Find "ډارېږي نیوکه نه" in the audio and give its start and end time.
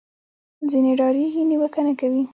0.99-1.93